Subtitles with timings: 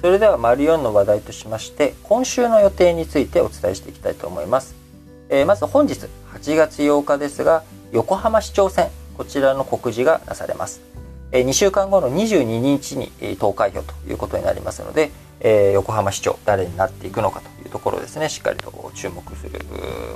[0.00, 4.74] それでは丸4の話題としまして今週の予定についてお伝えしていきたいと思います、
[5.28, 8.88] えー、まず本日8月8日ですが横浜市長選
[9.20, 10.80] こちらの告示がなされます。
[11.30, 15.10] え2週間後の22日にえ投開票ということになりますので
[15.40, 18.30] え横浜市長誰になっていくのかというところですね。
[18.30, 19.60] しっかりと注目する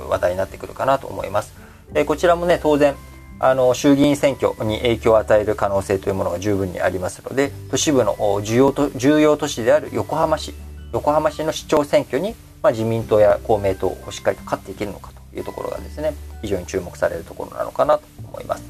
[0.09, 1.53] 話題になってくるかなと思います。
[1.93, 2.95] えこちらもね当然
[3.39, 10.53] あの衆議院選挙に影響を与える可能性というものが十分にありますので都市部の重要と重要都市である横浜市
[10.93, 18.63] 横浜市の市長選挙に、まあ、自民党や公明党をしっかりと勝っていけるのかというところがですね非常に注目されるところなのかなと思います、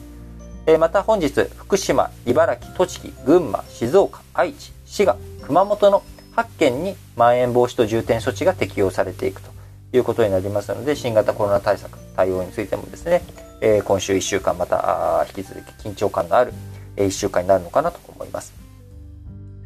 [0.79, 6.03] また本日福島茨城栃木群馬静岡愛知滋賀熊本の
[6.35, 9.51] 8県にまん延防止等重点措置が適用されていくと
[9.93, 13.21] いうことになりますので新型コロナ対策対応についてもですね
[13.61, 16.53] えー、今週1週間また引き続き緊張感のある、
[16.97, 18.53] え1週間になるのかなと思います。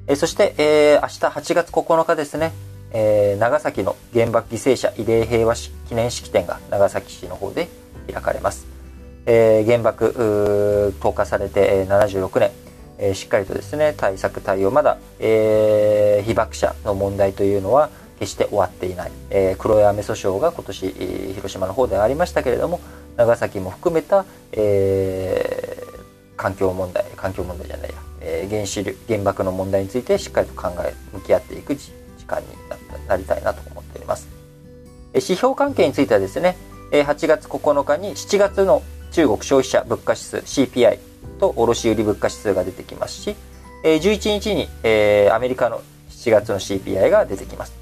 [0.08, 2.52] えそして、えー、明日8月9日ですね、
[2.91, 7.67] えー、長崎の原爆犠牲者慰霊平和記念式典が長崎市の方で
[8.11, 8.66] 開かれます。
[9.25, 12.52] えー、原爆投下されて76年、
[12.97, 22.81] えー、しっかりとですね対策対応まだ、えー、被爆者の問題というのは決して終わっていない、えー、黒い雨訴訟が今年、広島の方ではありましたけれども
[23.20, 31.92] 長崎も含めた、えー、環境問題環境問題じゃないや、えー、原子力原爆の問題についてしっかりと考え向き合っていく時
[32.25, 32.47] 間に
[33.09, 34.30] なりたいなと思っております、
[35.14, 36.56] え指標関係についてはですね
[36.92, 41.00] 8月9日に7月の中国消費者物価指数 CPI
[41.42, 43.36] と卸売物価指数が出てきますし
[43.84, 44.70] 11日に
[45.30, 47.73] アメリカの7月の CPI が出てきます。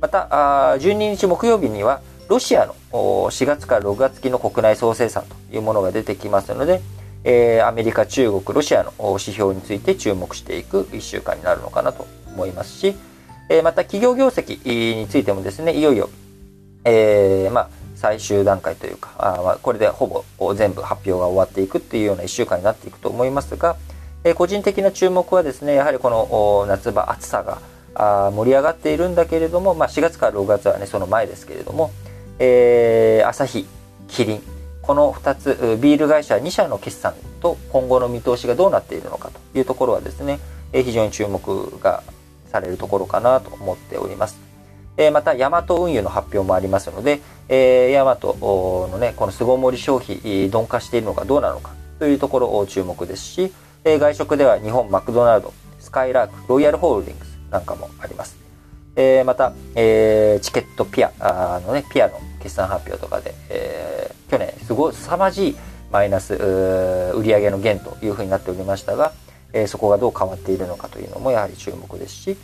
[0.00, 6.80] また12日木曜日にはロシアの4月から6月期の国内総生産というものが出てきますので、
[7.24, 12.96] えー、アメリカ、中国、ロシアの指標について注目していく1週間になるのかなと思いますし、
[13.48, 16.08] えー、また企業業績についてもですね、いよいよ、
[16.84, 23.76] えー、まあ、最終段階というか、あまあ、これでほぼ全部発表が終わっていくっていうような1週間になっていくと思いますが、
[24.24, 27.58] え、個人的な注目はですね、やはりこの夏場暑さが
[27.94, 31.90] あ盛り上がっているんだけれども、まあ、4月から6月はね、その前ですけれども、
[32.42, 33.66] えー、アサヒ、
[34.08, 34.42] キリン、
[34.80, 40.40] この2つ、ビール会社2社の決算と今後の見通しがどうなっているのかというところはですね、
[40.72, 42.02] え非常に注目が
[42.50, 44.38] されるところかなと思っております。
[44.96, 53.52] えまた、ヤマト運輸の発表もありますので、えヤマトのね、この巣ごもり消費、鈍化しているのかどうなのかというところを注目ですし、
[53.84, 58.39] え外食では日本マクドナルド、スカイラーク、ロイヤルホールディングスなんかもあります。
[59.00, 65.56] えまた、えチケットピアあのね、ピアの決算発表とかで、えー、去年すごい凄まじい
[65.92, 69.12] マイナス売上の減というふうになっておりましたが、
[69.52, 72.36] えー、そこがどう変わっているのかというのもやはり注目ですし、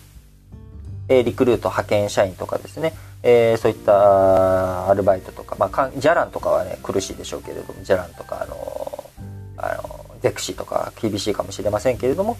[1.09, 9.11] えー、リクルート派遣社員とかですね、えー、そういったアルバイトとか、まあ、ジャランとかはね苦しいでしょうけれどもジャランとかあの
[9.59, 12.37] あのゼクシーとか厳しいかもしれませんけれども、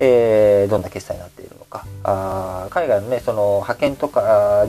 [0.00, 4.66] え、どんな決済になっているかあ海外のねその派遣とか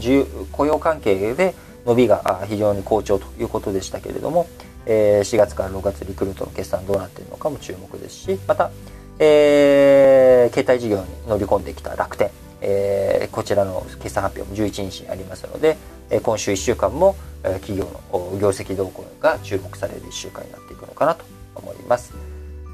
[0.52, 4.48] 雇用関係で伸びが非常に好調ということでしたけれども、
[4.86, 8.72] え4月から6月リクルートの決算どうなっているのかも注目ですしまた、
[9.20, 12.30] えー、携帯事業に乗り込んできた楽天、
[12.62, 15.78] えー、こちらの決算発表も11日にありますので、
[16.24, 21.24] 今週1週間も企業の業績動向が注目される1週間になっていくのかなと
[21.56, 22.14] 思います。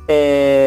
[0.07, 0.62] えー、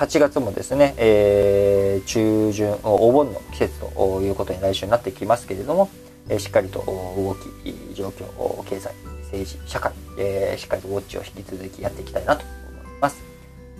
[0.00, 5.90] 8月もですね、えー、中旬お盆の季節ということに来週になってきますけれども、
[6.30, 8.94] えしっかりと動き状況経済
[9.24, 13.22] 政治社会、えしっかりとウォッチを引き続きやっていきたいなと思います。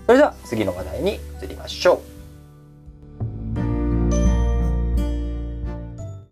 [0.05, 2.20] それでは次の話題に移りましょう。